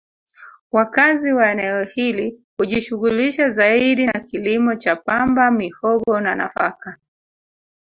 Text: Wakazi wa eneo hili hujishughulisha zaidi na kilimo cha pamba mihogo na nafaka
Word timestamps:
Wakazi 0.71 1.31
wa 1.33 1.51
eneo 1.51 1.83
hili 1.83 2.43
hujishughulisha 2.57 3.49
zaidi 3.49 4.05
na 4.05 4.19
kilimo 4.19 4.75
cha 4.75 4.95
pamba 4.95 5.51
mihogo 5.51 6.19
na 6.19 6.35
nafaka 6.35 6.97